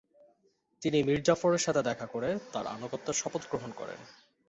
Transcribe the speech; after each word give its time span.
তিনি 0.81 0.97
মীর 1.03 1.19
জাফরের 1.23 1.57
সাথে 1.57 1.81
দেখা 1.83 2.05
করে 2.05 2.29
তাঁর 2.53 2.65
আনুগত্যের 2.67 3.13
শপথ 3.13 3.41
গ্রহণ 3.49 3.71
করেন। 3.71 3.99